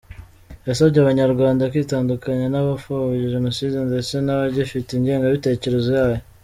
[0.67, 6.21] Yasabye Abanyarwanda kwitandukanya n’abapfobya Jenoside ndetse n’abagifite ingengabitekerezo yayo.